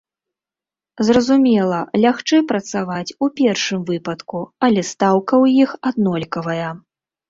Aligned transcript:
Зразумела, 1.09 1.79
лягчэй 2.05 2.41
працаваць 2.53 3.15
у 3.15 3.25
першым 3.43 3.79
выпадку, 3.93 4.39
але 4.69 4.81
стаўка 4.93 5.33
ў 5.45 5.65
іх 5.65 5.81
аднолькавая. 5.93 6.69